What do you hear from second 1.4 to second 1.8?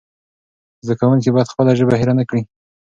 خپله